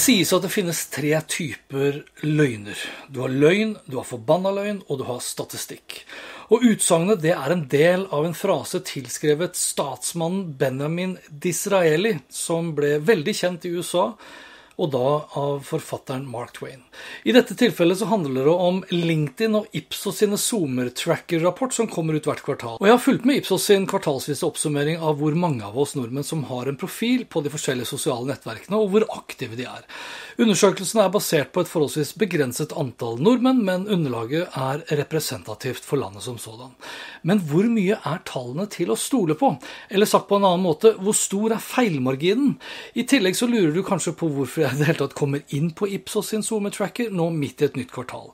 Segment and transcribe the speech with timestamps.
[0.00, 2.78] sies at det finnes tre typer løgner.
[3.08, 6.00] Du har løgn, du har forbanna løgn, og du har statistikk.
[6.50, 12.96] Og utsagnet det er en del av en frase tilskrevet statsmannen Benjamin Disraeli, som ble
[13.04, 14.08] veldig kjent i USA
[14.80, 16.80] og da av forfatteren Mark Twain.
[17.28, 22.28] I dette tilfellet så handler det om LinkedIn og Ipsos sine Zoomer-tracker-rapport som kommer ut
[22.28, 22.78] hvert kvartal.
[22.80, 26.26] Og jeg har fulgt med Ipsos sin kvartalsvise oppsummering av hvor mange av oss nordmenn
[26.26, 29.84] som har en profil på de forskjellige sosiale nettverkene, og hvor aktive de er.
[30.40, 36.24] Undersøkelsen er basert på et forholdsvis begrenset antall nordmenn, men underlaget er representativt for landet
[36.24, 36.72] som sådan.
[37.28, 39.52] Men hvor mye er tallene til å stole på?
[39.92, 42.54] Eller sagt på en annen måte, hvor stor er feilmarginen?
[42.96, 45.70] I tillegg så lurer du kanskje på hvorfor jeg i det hele tatt kommer inn
[45.76, 48.30] på Ipsos sin SoMe-tracker nå midt i et nytt kvartal.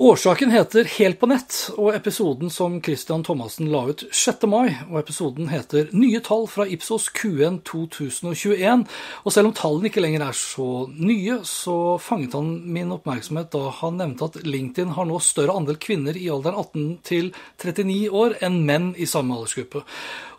[0.00, 4.46] Årsaken heter Helt på nett, og episoden som Christian Thomassen la ut 6.
[4.50, 8.86] mai, og episoden heter Nye tall fra Ipsos Q1 2021.
[9.24, 13.68] Og selv om tallene ikke lenger er så nye, så fanget han min oppmerksomhet da
[13.80, 18.36] han nevnte at LinkedIn har nå større andel kvinner i alderen 18 til 39 år
[18.44, 19.84] enn menn i samme aldersgruppe.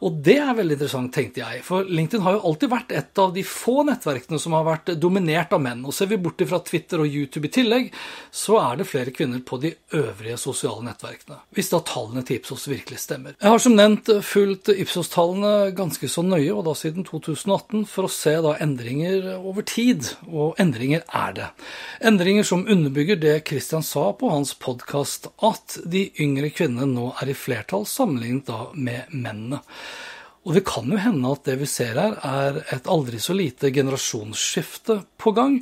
[0.01, 1.61] Og det er veldig interessant, tenkte jeg.
[1.65, 5.53] For LinkedIn har jo alltid vært et av de få nettverkene som har vært dominert
[5.53, 5.83] av menn.
[5.85, 7.91] Og ser vi bort fra Twitter og YouTube i tillegg,
[8.31, 11.39] så er det flere kvinner på de øvrige sosiale nettverkene.
[11.55, 13.35] Hvis da tallene til Ipsos virkelig stemmer.
[13.37, 18.11] Jeg har som nevnt fulgt Ipsos-tallene ganske så nøye, og da siden 2018, for å
[18.11, 20.13] se da endringer over tid.
[20.27, 21.49] Og endringer er det.
[22.11, 27.31] Endringer som underbygger det Christian sa på hans podkast, at de yngre kvinnene nå er
[27.31, 29.61] i flertall sammenlignet da med mennene.
[30.41, 33.69] Og det kan jo hende at det vi ser her, er et aldri så lite
[33.73, 35.59] generasjonsskifte på gang.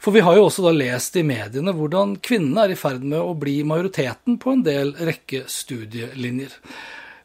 [0.00, 3.20] For vi har jo også da lest i mediene hvordan kvinnene er i ferd med
[3.20, 6.56] å bli majoriteten på en del rekke studielinjer.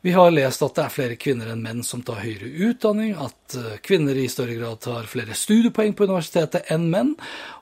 [0.06, 3.56] Vi har lest at det er flere kvinner enn menn som tar høyere utdanning, at
[3.58, 7.16] eh, kvinner i større grad tar flere studiepoeng på universitetet enn menn,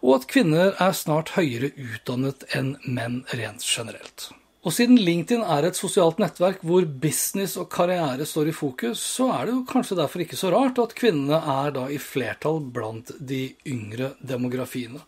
[0.03, 4.29] og at kvinner er snart høyere utdannet enn menn rent generelt.
[4.66, 9.30] Og siden LinkedIn er et sosialt nettverk hvor business og karriere står i fokus, så
[9.36, 13.14] er det jo kanskje derfor ikke så rart at kvinnene er da i flertall blant
[13.22, 15.03] de yngre demografiene.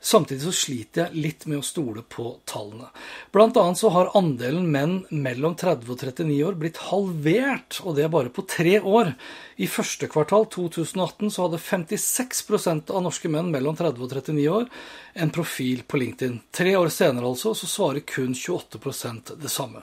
[0.00, 2.86] Samtidig så sliter jeg litt med å stole på tallene.
[3.34, 8.04] Blant annet så har andelen menn mellom 30 og 39 år blitt halvert, og det
[8.06, 9.10] er bare på tre år.
[9.58, 14.70] I første kvartal 2018 så hadde 56% av norske menn mellom 30 og 39 år
[15.18, 16.38] en profil på LinkedIn.
[16.54, 19.82] Tre år senere altså så svarer kun 28% det samme.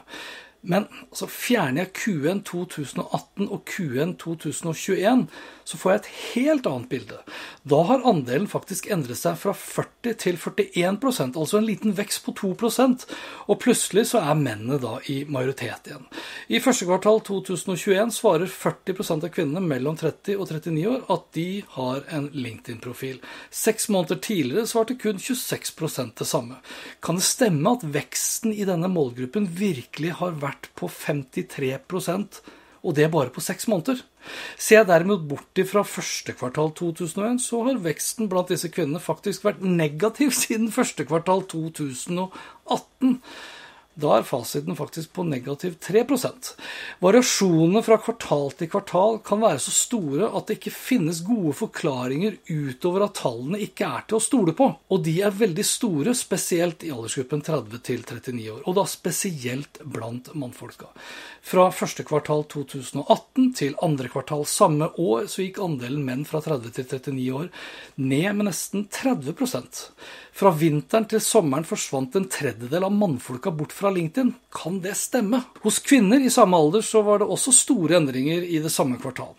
[0.65, 5.25] Men så fjerner jeg Q1 2018 og Q1 2021,
[5.65, 7.19] så får jeg et helt annet bilde.
[7.65, 12.35] Da har andelen faktisk endret seg fra 40 til 41% altså en liten vekst på
[12.37, 13.05] 2%
[13.49, 16.05] Og plutselig så er mennene da i majoritet igjen.
[16.53, 21.47] I første kvartal 2021 svarer 40% av kvinnene mellom 30 og 39 år at de
[21.75, 23.21] har en LinkedIn-profil.
[23.49, 26.59] Seks måneder tidligere svarte kun 26% det samme.
[27.01, 32.39] Kan det stemme at veksten i denne målgruppen virkelig har vært vært på 53%
[32.85, 34.01] og det bare på seks måneder.
[34.57, 39.45] Ser jeg derimot bort fra første kvartal 2001, så har veksten blant disse kvinnene faktisk
[39.45, 43.19] vært negativ siden første kvartal 2018.
[43.95, 46.49] Da er fasiten faktisk på negativ 3%
[46.99, 52.35] Variasjonene fra kvartal til kvartal kan være så store at det ikke finnes gode forklaringer
[52.49, 54.67] utover at tallene ikke er til å stole på.
[54.91, 58.59] Og de er veldig store, spesielt i aldersgruppen 30 til 39 år.
[58.67, 60.91] Og da spesielt blant mannfolka.
[61.45, 66.75] Fra første kvartal 2018 til andre kvartal samme år så gikk andelen menn fra 30
[66.75, 67.49] til 39 år
[68.01, 69.85] ned med nesten 30%
[70.35, 74.33] fra vinteren til sommeren forsvant en tredjedel av mannfolka bort fra LinkedIn.
[74.53, 75.41] Kan det stemme?
[75.63, 79.37] Hos kvinner i samme alder så var det også store endringer i det samme kvartalet.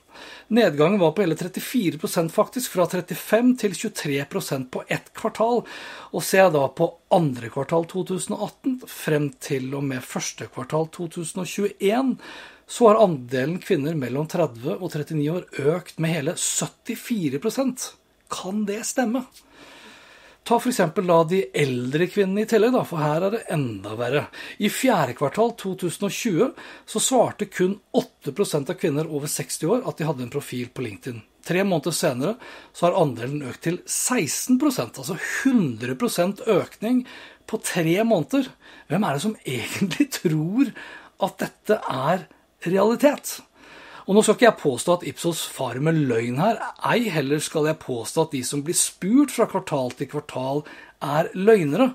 [0.49, 5.65] Nedgangen var på hele 34% faktisk, fra 35 til 23% på ett kvartal.
[6.13, 12.15] Og ser jeg da på andre kvartal 2018 frem til og med første kvartal 2021,
[12.67, 17.91] så har andelen kvinner mellom 30 og 39 år økt med hele 74%
[18.31, 19.27] Kan det stemme?
[20.47, 20.79] Ta f.eks.
[20.95, 24.29] da de eldre kvinnene i tillegg, da, for her er det enda verre.
[24.63, 26.53] I fjerde kvartal 2020
[26.87, 30.85] så svarte kun 8% av kvinner over 60 år at de hadde en profil på
[30.87, 31.19] LinkedIn.
[31.47, 32.37] Tre måneder senere
[32.71, 37.03] så har andelen økt til 16% altså 100% økning
[37.51, 38.47] på tre måneder.
[38.87, 40.71] Hvem er det som egentlig tror
[41.27, 42.27] at dette er
[42.67, 43.41] realitet?
[44.07, 47.67] Og nå skal ikke jeg påstå at Ipsos farer med løgn her, ei heller skal
[47.67, 50.63] jeg påstå at de som blir spurt fra kvartal til kvartal,
[51.03, 51.91] er løgnere.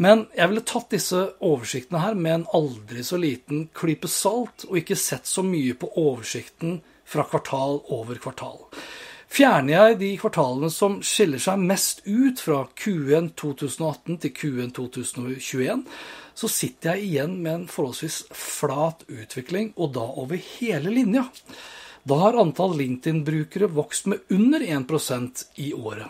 [0.00, 4.80] Men jeg ville tatt disse oversiktene her med en aldri så liten klype salt, og
[4.80, 8.56] ikke sett så mye på oversikten fra kvartal over kvartal.
[9.32, 15.84] Fjerner jeg de kvartalene som skiller seg mest ut fra Q1 2018 til Q1 2021,
[16.34, 21.28] så sitter jeg igjen med en forholdsvis flat utvikling, og da over hele linja.
[22.02, 26.08] Da har antall LinkedIn-brukere vokst med under 1% i året.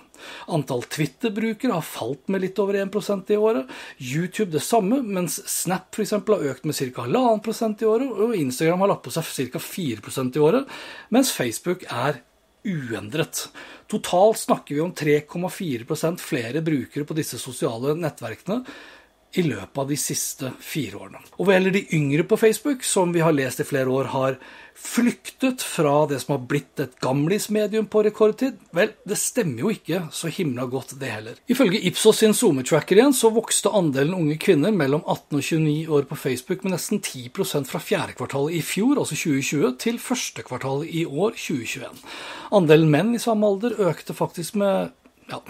[0.49, 3.69] Antall Twitter-brukere har falt med litt over 1% i året.
[4.01, 7.05] YouTube det samme, mens Snap for eksempel, har økt med ca.
[7.05, 8.09] 1,5% i året.
[8.09, 9.61] Og Instagram har lagt på seg ca.
[9.61, 10.73] 4% i året,
[11.13, 12.23] mens Facebook er
[12.65, 13.49] uendret.
[13.91, 18.63] Totalt snakker vi om 3,4% flere brukere på disse sosiale nettverkene
[19.33, 21.23] i løpet av de siste fire årene.
[21.39, 24.37] Og hva gjelder de yngre på Facebook, som vi har lest i flere år har
[24.77, 30.03] flyktet fra det som har blitt et gamlismedium på rekordtid, vel, det stemmer jo ikke
[30.13, 31.41] så himla godt, det heller.
[31.53, 36.07] Ifølge Ipsos sin SoMe-tracker igjen, så vokste andelen unge kvinner mellom 18 og 29 år
[36.11, 40.87] på Facebook med nesten 10% fra fjerde kvartal i fjor, altså 2020, til første kvartal
[40.89, 42.07] i år, 2021.
[42.53, 44.93] Andelen menn i samme alder økte faktisk med
[45.31, 45.41] ja,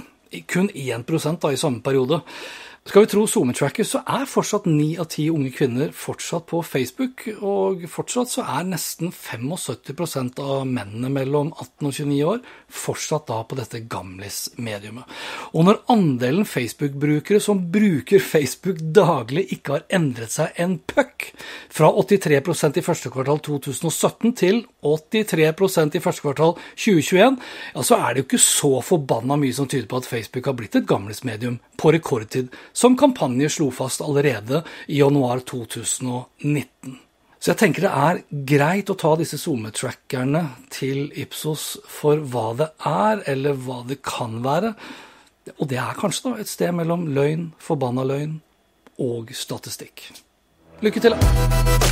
[0.48, 2.22] kun 1% da, i samme periode.
[2.82, 7.28] Skal vi tro SoMe-tracker, så er fortsatt ni av ti unge kvinner fortsatt på Facebook,
[7.38, 12.40] og fortsatt så er nesten 75% av mennene mellom 18 og 29 år
[12.82, 15.14] fortsatt da på dette gamlis-mediumet.
[15.54, 21.28] Og når andelen Facebook-brukere som bruker Facebook daglig, ikke har endret seg en puck,
[21.70, 27.38] fra 83% i første kvartal 2017 til 83% i første kvartal 2021,
[27.76, 30.58] ja, så er det jo ikke så forbanna mye som tyder på at Facebook har
[30.58, 36.98] blitt et gamlis-medium på rekordtid som kampanje slo fast allerede i januar 2019.
[37.42, 42.68] Så jeg tenker det er greit å ta disse SoMe-trackerne til Ipsos for hva det
[42.86, 44.76] er, eller hva det kan være.
[45.58, 48.38] Og det er kanskje da et sted mellom løgn, forbanna løgn
[49.02, 50.06] og statistikk.
[50.86, 51.91] Lykke til!